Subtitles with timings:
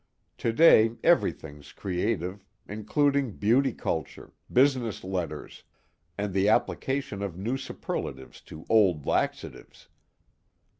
[0.39, 5.61] Today everything's creative, including beauty culture, business letters,
[6.17, 9.89] and the application of new superlatives to old laxatives.